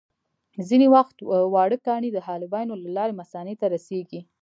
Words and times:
ځینې 0.67 0.87
وخت 0.95 1.17
واړه 1.53 1.77
کاڼي 1.87 2.09
د 2.13 2.17
حالبینو 2.27 2.73
له 2.83 2.89
لارې 2.97 3.17
مثانې 3.21 3.55
ته 3.61 3.65
رسېږي. 3.73 4.21